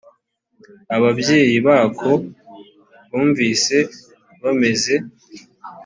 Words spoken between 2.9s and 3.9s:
bumvise